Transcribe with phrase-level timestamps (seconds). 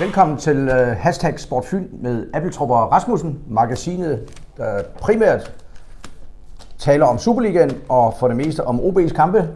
[0.00, 5.54] Velkommen til uh, Hashtag Sportfyn med Appeltrup og Rasmussen, magasinet, der primært
[6.78, 9.48] taler om Superligaen og for det meste om OB's kampe.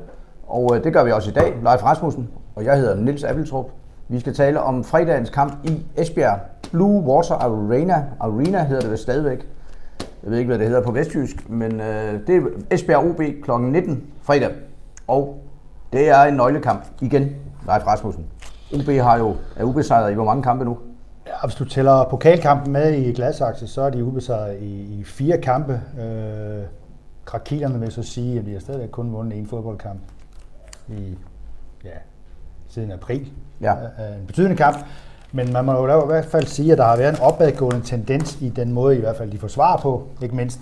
[0.47, 3.71] Og uh, det gør vi også i dag, Leif Rasmussen, og jeg hedder Nils Appeltrup.
[4.09, 6.39] Vi skal tale om fredagens kamp i Esbjerg.
[6.73, 9.47] Blue Water Arena, Arena hedder det vel stadigvæk.
[10.23, 11.87] Jeg ved ikke, hvad det hedder på vestjysk, men uh,
[12.27, 13.51] det er Esbjerg OB kl.
[13.51, 14.51] 19 fredag.
[15.09, 15.37] Og
[15.93, 17.23] det er en nøglekamp igen,
[17.67, 18.27] Leif Rasmussen.
[18.75, 20.79] OB har jo er ubesejret i hvor mange kampe nu?
[21.27, 25.39] Ja, hvis du tæller pokalkampen med i Gladsaxe, så er de ubesejret i, i fire
[25.39, 25.81] kampe.
[26.01, 26.63] Øh,
[27.25, 30.01] Krakilerne vil så sige, at de har stadig kun vundet en fodboldkamp
[30.89, 31.19] i,
[31.85, 31.91] ja,
[32.69, 33.33] siden april.
[33.61, 33.73] Ja.
[33.75, 34.77] Øh, en betydende kamp.
[35.33, 38.39] Men man må jo i hvert fald sige, at der har været en opadgående tendens
[38.41, 40.61] i den måde, i hvert fald de forsvarer på, ikke mindst.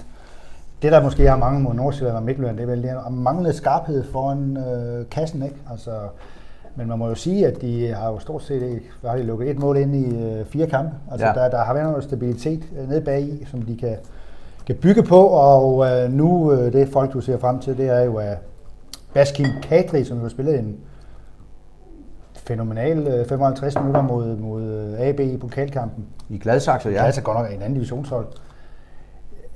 [0.83, 4.05] Det, der måske har mange mod Nordsjælland og Midtjylland, det er vel det manglende skarphed
[4.13, 5.43] foran øh, kassen.
[5.43, 5.57] Ikke?
[5.71, 5.91] Altså,
[6.77, 9.51] men man må jo sige, at de har jo stort set ikke, har de lukket
[9.51, 10.93] et mål ind i øh, fire kampe.
[11.11, 11.33] Altså ja.
[11.33, 13.97] der, der har været noget stabilitet øh, nede bag i, som de kan,
[14.67, 18.01] kan bygge på, og øh, nu øh, det folk, du ser frem til, det er
[18.01, 18.39] jo at
[19.15, 20.77] Baskin Kadri, som jo har spillet en
[22.35, 26.07] fænomenal øh, 55 minutter mod, mod øh, AB i pokalkampen.
[26.29, 26.95] I Gladsaxe, ja.
[26.95, 28.27] Gladsaxe godt nok en anden divisionshold.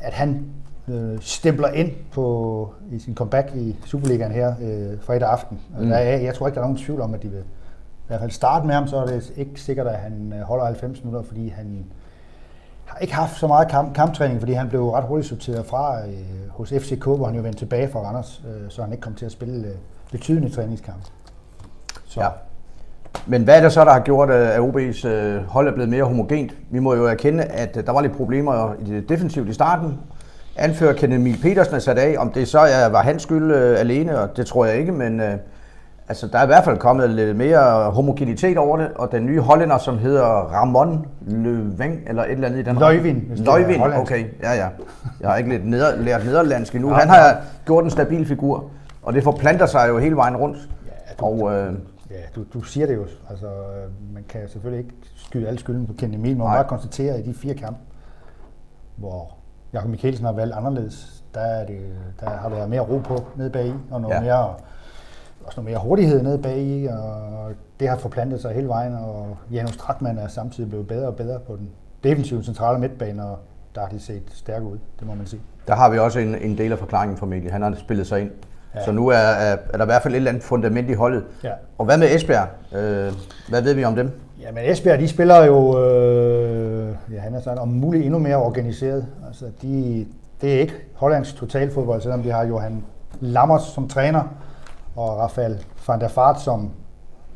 [0.00, 0.46] At han
[0.88, 5.60] øh, stempler ind på, i sin comeback i Superligaen her øh, fredag aften.
[5.78, 5.88] Mm.
[5.88, 8.20] Der er, jeg tror ikke, der er nogen tvivl om, at de vil i hvert
[8.20, 11.26] fald starte med ham, så er det ikke sikkert, at han øh, holder 90 minutter,
[11.26, 11.84] fordi han
[12.84, 16.48] har ikke haft så meget kamp, kamptræning, fordi han blev ret hurtigt sorteret fra øh,
[16.50, 19.26] hos FCK, hvor han jo vendte tilbage fra Randers, øh, så han ikke kom til
[19.26, 19.74] at spille øh,
[20.12, 21.02] betydende træningskamp.
[22.06, 22.20] Så.
[22.20, 22.28] Ja.
[23.26, 26.04] Men hvad er det så, der har gjort, at OB's øh, hold er blevet mere
[26.04, 26.52] homogent?
[26.70, 29.98] Vi må jo erkende, at øh, der var lidt problemer i det defensivt i starten,
[30.56, 32.14] anfører Kenneth Emil Petersen er sat af.
[32.18, 35.20] Om det så er, var hans skyld øh, alene, og det tror jeg ikke, men
[35.20, 35.34] øh,
[36.08, 39.40] altså, der er i hvert fald kommet lidt mere homogenitet over det, og den nye
[39.40, 43.32] hollænder, som hedder Ramon Løveng, eller et eller andet i den Løjvin.
[43.36, 44.68] Løjvin, okay, ja ja.
[45.20, 46.90] Jeg har ikke lidt neder, lært nederlandsk endnu.
[46.90, 47.36] Han har
[47.66, 48.70] gjort en stabil figur,
[49.02, 50.58] og det forplanter sig jo hele vejen rundt.
[50.86, 51.72] Ja, du, og, øh,
[52.10, 53.06] ja, du, du siger det jo.
[53.30, 53.46] Altså,
[54.14, 57.22] man kan selvfølgelig ikke skyde alle skylden på Kenneth Emil, men man bare konstatere i
[57.22, 57.80] de fire kampe,
[58.96, 59.34] hvor
[59.74, 61.24] Jakob Mikkelsen har valgt anderledes.
[61.34, 61.80] Der, er det,
[62.20, 64.20] der har været mere ro på nede bag i, og noget ja.
[64.20, 64.54] mere,
[65.44, 69.36] også noget mere hurtighed nede bag i, og det har forplantet sig hele vejen, og
[69.52, 71.70] Janus Tratman er samtidig blevet bedre og bedre på den
[72.04, 73.38] defensive centrale midtbane, og
[73.74, 75.42] der har de set stærke ud, det må man sige.
[75.66, 77.50] Der har vi også en, en del af forklaringen for Mikkel.
[77.50, 78.30] Han har spillet sig ind.
[78.74, 78.84] Ja.
[78.84, 81.24] Så nu er, er, er der i hvert fald et eller andet fundament i holdet.
[81.44, 81.50] Ja.
[81.78, 82.48] Og hvad med Esbjerg?
[82.72, 83.12] Øh,
[83.48, 84.10] hvad ved vi om dem?
[84.40, 86.73] Ja, men Esbjerg, de spiller jo, øh,
[87.12, 89.06] ja, han er sådan om muligt endnu mere organiseret.
[89.26, 90.06] Altså, de,
[90.40, 92.84] det er ikke Hollands totalfodbold, selvom de har Johan
[93.20, 94.22] Lammers som træner,
[94.96, 96.70] og Rafael van der Fart som,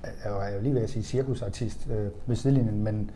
[0.05, 3.11] jeg er jo lige ved at sige cirkusartist øh, ved sidelinjen, men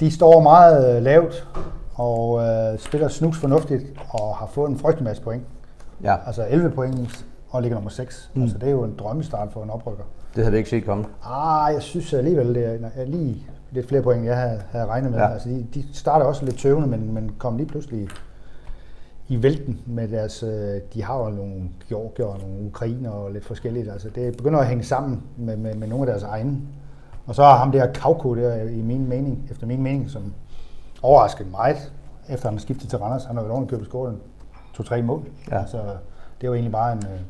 [0.00, 1.48] de står meget øh, lavt
[1.94, 5.42] og øh, spiller snus fornuftigt og har fået en frygtelig masse point.
[6.02, 6.16] Ja.
[6.26, 8.30] Altså 11 point og ligger nummer 6.
[8.34, 8.42] Mm.
[8.42, 10.04] Altså det er jo en drømmestart for en oprykker.
[10.34, 11.04] Det havde vi ikke set komme.
[11.24, 15.18] Ah, jeg synes alligevel, det er lige lidt flere point, jeg havde, havde regnet med.
[15.18, 15.32] Ja.
[15.32, 18.08] Altså, de, de starter også lidt tøvende, men, men kom lige pludselig
[19.28, 20.42] i vælten med deres...
[20.42, 23.90] Øh, de har jo nogle Georgier og nogle ukrainer og lidt forskelligt.
[23.90, 26.58] Altså, det begynder at hænge sammen med, med, med nogle af deres egne.
[27.26, 30.32] Og så har ham der Kauko der, i min mening, efter min mening, som
[31.02, 31.92] overraskede meget,
[32.28, 33.24] efter han har skiftet til Randers.
[33.24, 34.20] Han har været ordentligt købt skålen
[34.74, 35.22] to-tre mål.
[35.50, 35.58] Ja.
[35.58, 35.78] Altså,
[36.40, 37.20] det jo egentlig bare en, øh,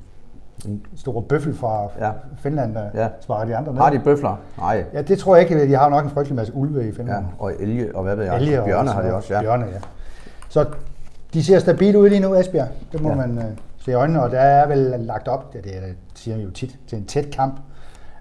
[0.64, 2.10] en stor bøffel fra ja.
[2.38, 3.08] Finland, der ja.
[3.20, 3.80] svarer de andre ned.
[3.80, 4.40] Har de bøfler?
[4.58, 4.84] Nej.
[4.92, 5.68] Ja, det tror jeg ikke.
[5.68, 7.24] De har nok en frygtelig masse ulve i Finland.
[7.24, 8.36] Ja, og elge, og hvad ved jeg?
[8.36, 9.40] Elge bjørne har de også, ja.
[9.40, 9.78] Bjørne, ja.
[10.48, 10.66] Så
[11.34, 12.68] de ser stabilt ud lige nu, Esbjerg.
[12.92, 13.14] Det må ja.
[13.14, 13.44] man uh,
[13.78, 16.98] se i øjnene, og der er vel lagt op, ja, det siger jo tit, til
[16.98, 17.54] en tæt kamp.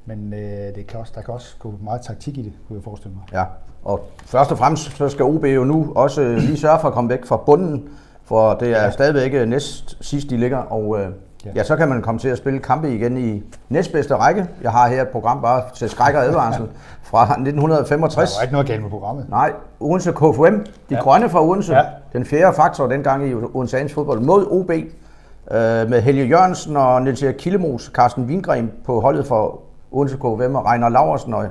[0.06, 0.40] Men uh,
[0.76, 3.24] det kan også, der kan også gå meget taktik i det, kunne jeg forestille mig.
[3.34, 3.44] Ja,
[3.84, 7.10] og først og fremmest så skal OB jo nu også lige sørge for at komme
[7.10, 7.90] væk fra bunden,
[8.24, 8.92] for det er ja.
[8.92, 11.00] stadigvæk næst sidst, de ligger, og uh,
[11.46, 11.50] Ja.
[11.56, 14.48] ja, så kan man komme til at spille kampe igen i næstbedste række.
[14.64, 16.66] Jeg har her et program bare til skræk og advarsel
[17.10, 18.32] fra 1965.
[18.32, 19.30] Der var ikke noget galt med programmet.
[19.30, 21.00] Nej, Odense KFM, de ja.
[21.00, 21.84] grønne fra Odense, ja.
[22.14, 27.24] den fjerde faktor dengang i Odenseans fodbold mod OB, øh, med Helge Jørgensen og Niels
[27.24, 29.60] Erik Killemos, Carsten Wingren på holdet for
[29.92, 31.46] Odense KFM og Reiner Laversen og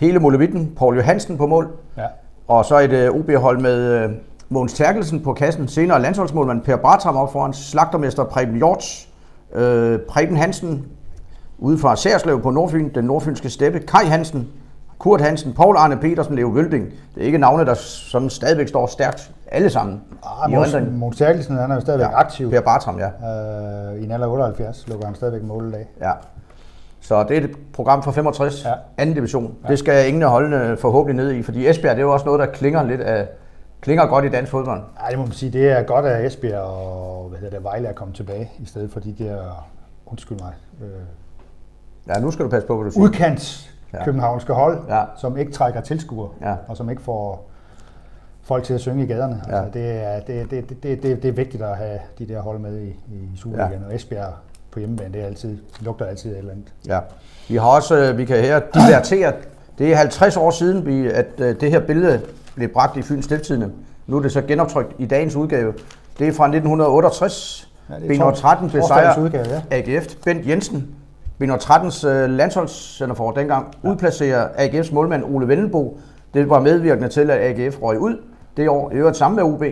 [0.00, 1.70] hele Molevitten, Paul Johansen på mål.
[1.96, 2.06] Ja.
[2.48, 4.10] Og så et uh, OB-hold med øh,
[4.48, 9.08] Mogens Terkelsen på kassen, senere landsholdsmålmand Per Bartram op foran, slagtermester Preben Hjorts,
[9.54, 10.86] øh, Preben Hansen
[11.58, 14.48] ude fra Særslev på Nordfyn, den nordfynske steppe, Kai Hansen,
[14.98, 16.84] Kurt Hansen, Paul Arne Petersen, Leo Vølding.
[17.14, 20.00] Det er ikke navne, der sådan stadigvæk står stærkt alle sammen.
[20.42, 20.50] Ah,
[20.92, 22.50] Mogens Terkelsen, han er jo stadigvæk ja, aktiv.
[22.50, 23.06] Per Bartram, ja.
[23.06, 25.86] Øh, I en alder 78 lukker han stadigvæk målet af.
[26.00, 26.12] Ja.
[27.00, 28.72] Så det er et program for 65, ja.
[28.98, 29.54] anden division.
[29.64, 29.68] Ja.
[29.68, 32.40] Det skal ingen af holdene forhåbentlig ned i, fordi Esbjerg det er jo også noget,
[32.40, 33.28] der klinger lidt af,
[33.84, 34.82] klinger godt i dansk fodbold.
[35.04, 35.52] Ja, det må man sige.
[35.52, 38.92] Det er godt, at Esbjerg og hvad hedder det, Vejle er kommet tilbage, i stedet
[38.92, 39.66] for de der,
[40.06, 40.52] undskyld mig,
[40.82, 40.88] øh,
[42.08, 43.04] ja, nu skal du passe på, hvad du siger.
[43.04, 44.04] Udkants ja.
[44.04, 45.04] københavnske hold, ja.
[45.16, 46.54] som ikke trækker tilskuere, ja.
[46.68, 47.50] og som ikke får
[48.42, 49.42] folk til at synge i gaderne.
[49.48, 49.56] Ja.
[49.56, 52.58] Altså, det, er, det, det, det, det, det er vigtigt at have de der hold
[52.58, 53.86] med i, i Superligaen, ja.
[53.86, 54.32] og Esbjerg
[54.70, 56.72] på hjemmebane, det, er altid, lugter altid et eller andet.
[56.86, 57.00] Ja.
[57.48, 59.32] Vi har også, øh, vi kan her divertere,
[59.78, 62.20] det er 50 år siden, vi, at øh, det her billede
[62.54, 63.70] blev bragt i Fyns Stiltidende.
[64.06, 65.72] Nu er det så genoptrykt i dagens udgave.
[66.18, 67.68] Det er fra 1968.
[67.90, 69.62] Ja, b 13 besejrer udgave, ja.
[69.70, 70.14] AGF.
[70.24, 70.94] Bent Jensen,
[71.38, 73.88] b 13's uh, landsholdscenter for dengang, ja.
[73.90, 75.98] udplacerer AGF's målmand Ole Vennelbo.
[76.34, 78.16] Det var medvirkende til, at AGF røg ud
[78.56, 78.90] det år.
[78.90, 79.62] I øvrigt sammen med UB.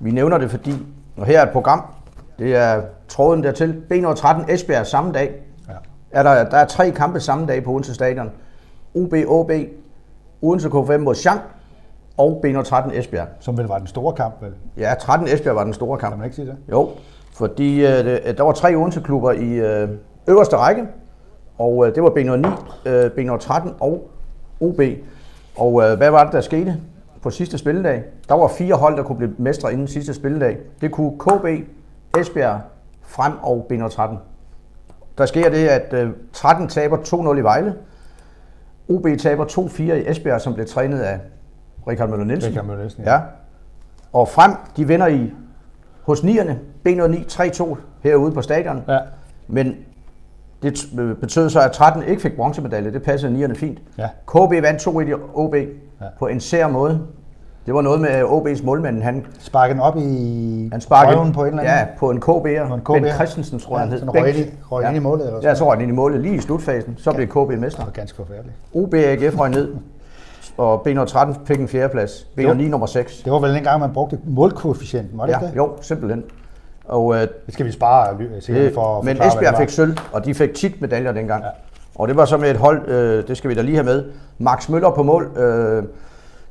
[0.00, 0.74] Vi nævner det, fordi
[1.16, 1.82] og her er et program.
[2.38, 3.82] Det er tråden dertil.
[3.92, 5.34] B13 Esbjerg samme dag.
[5.68, 5.72] Ja.
[6.10, 8.30] Er der, der er tre kampe samme dag på Odense Stadion.
[8.94, 9.50] UB, OB,
[10.42, 11.40] Odense K5 mod Schank
[12.16, 13.28] og B13 Esbjerg.
[13.40, 14.52] Som vel var den store kamp, vel?
[14.78, 16.12] Ja, 13 Esbjerg var den store kamp.
[16.12, 16.56] Kan man ikke sige det?
[16.70, 16.90] Jo,
[17.34, 19.88] fordi øh, der var tre Odense-klubber i øh,
[20.28, 20.86] øverste række,
[21.58, 24.10] og øh, det var B09, øh, B13 og
[24.60, 24.80] OB.
[25.56, 26.76] Og øh, hvad var det, der skete
[27.22, 28.04] på sidste spilledag?
[28.28, 30.58] Der var fire hold, der kunne blive mestre inden sidste spilledag.
[30.80, 31.68] Det kunne KB,
[32.20, 32.60] Esbjerg,
[33.02, 34.16] Frem og B13.
[35.18, 37.74] Der sker det, at øh, 13 taber 2-0 i Vejle.
[38.88, 41.20] OB taber 2-4 i Esbjerg, som blev trænet af
[41.88, 42.50] Richard Møller Nielsen.
[42.50, 43.12] Richard Møller Nielsen, ja.
[43.12, 43.20] ja.
[44.12, 45.32] Og frem, de vinder i
[46.02, 46.58] hos nierne,
[46.88, 48.82] B09 3-2 herude på stadion.
[48.88, 48.98] Ja.
[49.48, 49.74] Men
[50.62, 50.88] det
[51.20, 52.92] betød så, at 13 ikke fik bronzemedalje.
[52.92, 53.78] Det passede nierne fint.
[53.98, 54.08] Ja.
[54.26, 55.66] KB vandt 2-1 i OB ja.
[56.18, 57.00] på en sær måde.
[57.66, 59.02] Det var noget med OB's målmand.
[59.02, 61.64] Han sparkede op i han sparkede, på en eller anden?
[61.64, 62.68] Ja, på en KB'er.
[62.68, 63.00] På en KB'er.
[63.00, 64.08] Ben Christensen, tror jeg, ja, han hed.
[64.08, 64.88] Røg, røg ja.
[64.88, 65.26] ind i målet?
[65.26, 66.94] Eller ja, så røg ind i målet lige i slutfasen.
[66.98, 67.16] Så ja.
[67.16, 67.78] blev KB mester.
[67.78, 68.56] Det var ganske forfærdeligt.
[68.74, 69.74] OB AGF røg ned
[70.56, 72.26] og B113 fik en fjerdeplads.
[72.40, 73.22] B109 nummer 6.
[73.22, 75.56] Det var vel en gang, man brugte målkoefficienten, var det ja, ikke det?
[75.56, 76.24] Jo, simpelthen.
[76.84, 80.34] Og, øh, det skal vi spare sikkert for at Men Esbjerg fik sølv, og de
[80.34, 81.44] fik tit medaljer dengang.
[81.44, 81.48] Ja.
[81.94, 84.04] Og det var så med et hold, øh, det skal vi da lige have med.
[84.38, 85.84] Max Møller på mål, øh,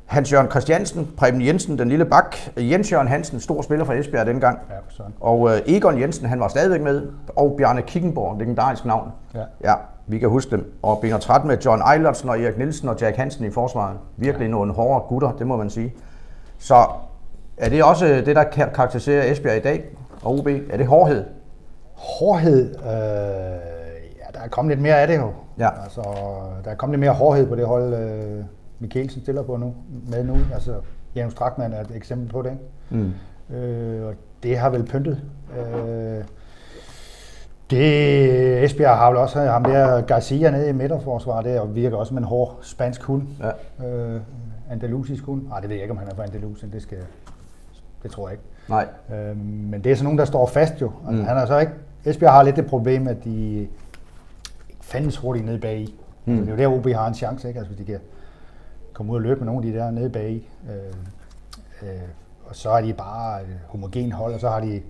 [0.04, 4.58] Hans-Jørgen Christiansen, Preben Jensen, den lille bak, Jens Jørgen Hansen, stor spiller fra Esbjerg dengang.
[4.70, 7.02] Ja, og øh, Egon Jensen, han var stadigvæk med,
[7.36, 9.08] og Bjarne Kickenborg, legendarisk navn.
[9.34, 9.40] Ja.
[9.64, 9.74] ja,
[10.06, 10.72] vi kan huske dem.
[10.82, 13.96] Og Binder 13 med John Eilertsen og Erik Nielsen og Jack Hansen i forsvaret.
[14.16, 14.50] Virkelig ja.
[14.50, 15.94] nogle hårde gutter, det må man sige.
[16.58, 16.86] Så
[17.56, 19.84] er det også det, der karakteriserer Esbjerg i dag
[20.22, 20.46] og OB?
[20.46, 21.24] Er det hårdhed?
[21.94, 22.70] Hårdhed?
[22.70, 25.32] Øh, ja, der er kommet lidt mere af det jo.
[25.58, 25.68] Ja.
[25.82, 26.02] Altså,
[26.64, 28.44] der er kommet lidt mere hårdhed på det hold, øh,
[28.78, 29.74] Mikkelsen stiller på nu,
[30.10, 30.36] med nu.
[30.54, 30.74] Altså,
[31.14, 32.50] Janus Strakman er et eksempel på det.
[32.50, 33.04] Ikke?
[33.04, 33.56] Mm.
[33.56, 35.22] Øh, og det har vel pyntet.
[35.58, 36.24] Øh,
[37.70, 42.14] det, Esbjerg har vel også ham der Garcia nede i midterforsvaret der, og virker også
[42.14, 43.22] med en hård spansk hund.
[43.80, 43.86] Ja.
[43.86, 44.20] Øh,
[44.70, 45.48] andalusisk hund.
[45.48, 46.72] Nej, det ved jeg ikke, om han er fra Andalusien.
[46.72, 46.98] Det, skal,
[48.02, 48.44] det tror jeg ikke.
[48.68, 48.86] Nej.
[49.14, 50.92] Øh, men det er sådan nogen, der står fast jo.
[51.08, 51.28] Altså, mm.
[51.28, 51.72] han er så ikke,
[52.04, 53.54] Esbjerg har lidt det problem, at de
[54.68, 55.94] ikke fandens hurtigt nede bag i.
[56.24, 56.32] Mm.
[56.38, 57.58] Altså, det er jo der, OB har en chance, ikke?
[57.58, 58.00] Altså, hvis de kan
[58.92, 60.48] komme ud og løbe med nogle af de der nede bag i.
[60.70, 62.00] Øh, øh,
[62.46, 64.80] og så er de bare et homogen hold, og så har de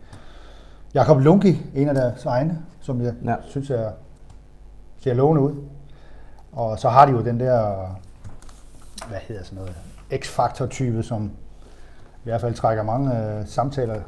[0.94, 3.34] Jakob Lunke, en af deres egne, som jeg ja.
[3.46, 3.90] synes er,
[4.98, 5.54] ser lovende ud.
[6.52, 7.86] Og så har de jo den der,
[9.08, 9.76] hvad hedder sådan noget,
[10.14, 11.30] X-Factor-type, som
[12.16, 14.00] i hvert fald trækker mange øh, samtaler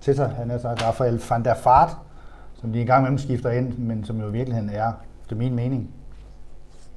[0.00, 0.28] til sig.
[0.28, 1.96] Han er sagt Rafael van der Fart,
[2.54, 4.92] som de engang imellem skifter ind, men som jo i virkeligheden er,
[5.24, 5.90] det er min mening,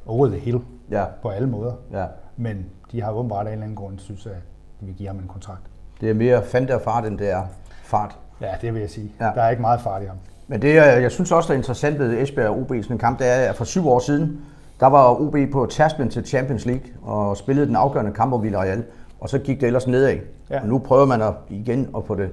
[0.06, 1.06] over the hill ja.
[1.22, 1.74] på alle måder.
[1.92, 2.06] Ja.
[2.38, 4.38] Men de har åbenbart af en eller anden grund synes, at
[4.82, 5.64] de vil give ham en kontrakt.
[6.02, 7.44] Det er mere van der Fart, end det er
[7.84, 8.18] fart.
[8.42, 9.12] Ja, det vil jeg sige.
[9.20, 9.26] Ja.
[9.36, 10.18] Der er ikke meget fart i ham.
[10.48, 13.20] Men det, jeg synes også, der er interessant ved Esbjerg og OB sådan en kamp,
[13.20, 14.42] det er, at for syv år siden,
[14.80, 18.84] der var OB på tærsklen til Champions League og spillede den afgørende kamp over Villarreal,
[19.20, 20.18] og så gik det ellers nedad.
[20.50, 20.62] Ja.
[20.62, 22.30] Og nu prøver man at, igen at få det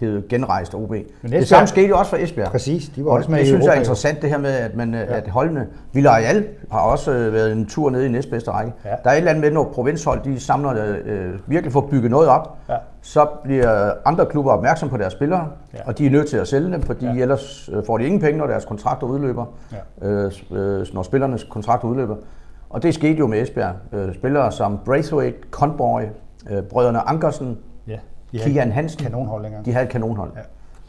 [0.00, 0.90] hed genrejst OB.
[0.90, 2.50] Men Esbjerg, det samme skete jo også for Esbjerg.
[2.50, 4.94] Præcis, de var også med Det synes jeg er interessant, det her med, at, man,
[4.94, 5.00] ja.
[5.00, 5.66] at holdene...
[5.92, 8.72] Villarreal har også øh, været en tur ned i næstbedste række.
[8.84, 8.90] Ja.
[9.04, 12.08] Der er et eller andet med, når provinshold de samler øh, virkelig for at bygge
[12.08, 12.76] noget op, ja.
[13.02, 15.78] Så bliver andre klubber opmærksom på deres spillere, ja.
[15.86, 17.12] og de er nødt til at sælge dem, fordi ja.
[17.12, 19.46] ellers øh, får de ingen penge, når deres kontrakter udløber,
[20.02, 20.08] ja.
[20.08, 22.16] øh, øh, når spillernes kontrakter udløber.
[22.70, 23.74] Og det skete jo med Esbjerg.
[23.92, 26.02] Øh, spillere som Braithwaite, Conboy,
[26.50, 27.98] øh, brødrene Ankersen, ja.
[28.32, 29.02] De Kian Hansen.
[29.02, 29.62] Kanonhold længere.
[29.64, 30.30] De havde et kanonhold.
[30.36, 30.40] Ja.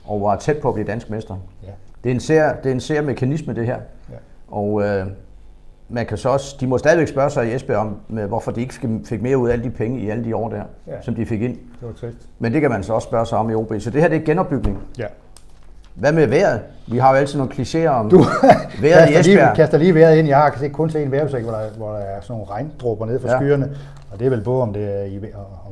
[0.05, 1.35] Og var tæt på at blive dansk mester.
[1.63, 1.71] Ja.
[2.03, 3.77] Det er en sær, det er en sær mekanisme, det her.
[4.09, 4.15] Ja.
[4.47, 5.07] Og øh,
[5.89, 8.89] man kan så også, de må stadigvæk spørge sig i Esbjerg om, hvorfor de ikke
[9.05, 11.01] fik mere ud af alle de penge i alle de år der, ja.
[11.01, 11.53] som de fik ind.
[11.55, 12.17] Det var trist.
[12.39, 13.73] Men det kan man så også spørge sig om i OB.
[13.79, 14.77] Så det her det er genopbygning.
[14.97, 15.05] Ja.
[15.95, 16.61] Hvad med vejret?
[16.87, 18.17] Vi har jo altid nogle klichéer om du,
[18.81, 19.25] vejret i Esbjerg.
[19.25, 20.27] Lige, kaster lige vejret ind.
[20.27, 23.19] Jeg har kun set en vejrudsigt, hvor der, hvor der er sådan nogle regndråber nede
[23.19, 23.37] fra ja.
[23.37, 23.75] skyerne.
[24.11, 25.19] Og det er vel både, om det er i,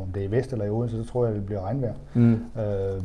[0.02, 1.94] om det er i vest eller i Odense, så tror jeg, det bliver regnvejr.
[2.14, 2.32] Mm.
[2.34, 3.02] Øh,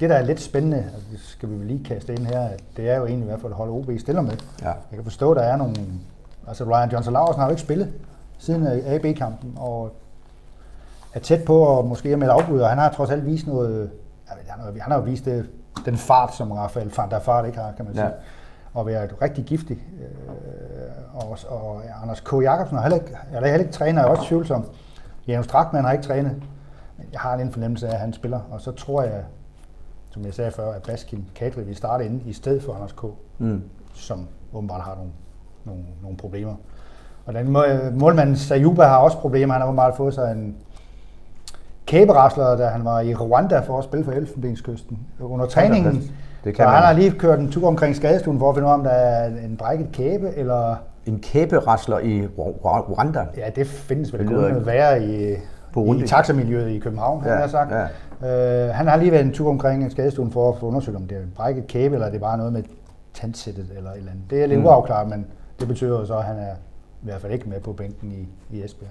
[0.00, 2.96] det, der er lidt spændende, og det skal vi lige kaste ind her, det er
[2.96, 4.36] jo egentlig i hvert fald at holde OB stiller med.
[4.62, 4.66] Ja.
[4.66, 5.74] Jeg kan forstå, at der er nogle...
[6.46, 7.92] Altså Ryan Johnson Larsen har jo ikke spillet
[8.38, 9.92] siden AB-kampen, og
[11.14, 13.90] er tæt på at måske med et afbud, og han har trods alt vist noget...
[14.26, 15.50] Han har, han har jo vist det,
[15.84, 18.06] den fart, som Rafael van der Fart ikke har, kan man sige.
[18.06, 18.12] Ja.
[18.74, 19.78] Og være rigtig giftig.
[20.00, 22.32] Øh, og, og Anders K.
[22.32, 24.64] Jacobsen er heller ikke, er heller ikke træner, er også tvivlsom.
[25.26, 26.42] Janus Strakman har ikke trænet.
[27.12, 29.22] Jeg har en fornemmelse af, at han spiller, og så tror jeg,
[30.10, 33.02] som jeg sagde før, at Baskin Kadri vil starte ind i stedet for Anders K.,
[33.38, 33.62] mm.
[33.94, 35.10] som åbenbart har nogle,
[35.64, 36.54] nogle, nogle problemer.
[37.26, 37.50] Og den
[37.98, 39.52] målmand Sayuba har også problemer.
[39.52, 40.56] Han har åbenbart fået sig en
[41.86, 44.98] kæberasler, da han var i Rwanda for at spille for Elfenbenskysten.
[45.20, 46.02] Under træningen,
[46.44, 48.74] det kan han har lige kørt en tur omkring skadestuen for at finde ud af,
[48.74, 50.76] om der er en brækket kæbe, eller...
[51.06, 53.26] En kæberasler i Rwanda?
[53.36, 55.02] Ja, det findes vel kun at være
[55.76, 57.72] i, i taxamiljøet i København, ja, han har sagt.
[58.22, 58.66] Ja.
[58.66, 61.16] Øh, han har lige været en tur omkring skadestuen for at få undersøgt, om det
[61.18, 62.62] er en brækket kæbe, eller det er bare noget med
[63.14, 64.24] tandsættet eller et eller andet.
[64.30, 64.66] Det er lidt mm.
[64.66, 65.26] uafklaret, men
[65.60, 66.52] det betyder så, at han er
[67.02, 68.90] i hvert fald ikke med på bænken i, i Esbjerg.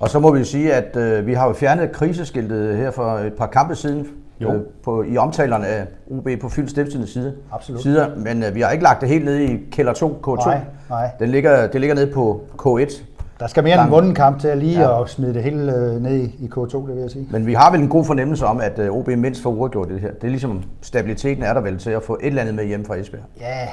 [0.00, 3.32] Og så må vi sige, at øh, vi har jo fjernet kriseskiltet her for et
[3.32, 4.06] par kampe siden
[4.40, 4.52] jo.
[4.52, 7.34] Øh, på, i omtalerne af UB på Fyld Stiftstidens side.
[7.52, 7.82] Absolut.
[7.82, 10.46] Sider, men øh, vi har ikke lagt det helt ned i kælder 2, K2.
[10.46, 10.60] Nej,
[10.90, 11.10] nej.
[11.18, 13.02] Den ligger, det ligger nede på K1.
[13.40, 15.02] Der skal mere en vunden kamp til at lige ja.
[15.02, 17.28] at smide det hele øh, ned i, i K2, det vil jeg sige.
[17.30, 20.00] Men vi har vel en god fornemmelse om, at øh, OB mindst får uafgjort det
[20.00, 20.12] her.
[20.12, 22.84] Det er ligesom, stabiliteten er der vel til at få et eller andet med hjem
[22.84, 23.22] fra Esbjerg.
[23.40, 23.68] Ja,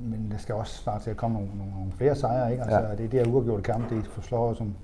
[0.00, 2.62] men det skal også snart til at komme nogle, nogle, nogle flere sejre, ikke?
[2.62, 2.82] Altså, ja.
[2.82, 4.74] det er det her uafgjorte kamp, det forslår som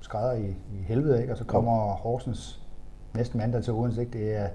[0.00, 1.32] skrædder i, i helvede, ikke?
[1.32, 1.92] Og så kommer ja.
[1.92, 2.60] Horsens
[3.14, 4.18] næsten mandag til Odense, ikke?
[4.18, 4.46] Det er,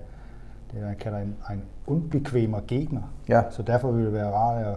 [0.72, 3.02] det man kalder en, en unbekvemer gegner.
[3.30, 3.42] Ja.
[3.50, 4.76] Så derfor vil det være rart at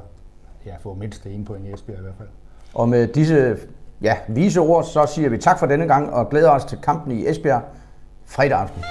[0.67, 2.29] ja, få mindst ene point i Esbjerg i hvert fald.
[2.75, 3.57] Og med disse
[4.03, 7.13] ja, vise ord, så siger vi tak for denne gang og glæder os til kampen
[7.13, 7.63] i Esbjerg
[8.27, 8.83] fredag aften.